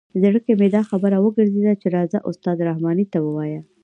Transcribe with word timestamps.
زړه 0.21 0.39
کې 0.45 0.53
مې 0.59 0.67
دا 0.75 0.81
خبره 0.89 1.17
وګرځېده 1.25 1.73
چې 1.81 1.87
راځه 1.95 2.17
استاد 2.29 2.57
رحماني 2.69 3.05
ته 3.13 3.19
ووایه. 3.25 3.61